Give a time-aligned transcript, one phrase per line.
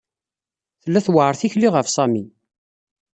[0.81, 2.23] Tella tewɛeṛ tikli ɣef Sami.